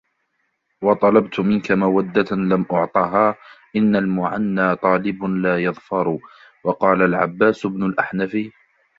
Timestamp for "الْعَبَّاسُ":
7.01-7.65